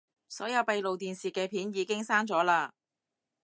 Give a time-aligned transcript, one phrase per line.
[0.29, 2.71] 所有閉路電視嘅片已經刪咗喇